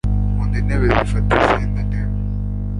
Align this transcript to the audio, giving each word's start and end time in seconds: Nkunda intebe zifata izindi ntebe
Nkunda 0.33 0.55
intebe 0.61 0.85
zifata 0.95 1.33
izindi 1.39 1.79
ntebe 1.89 2.11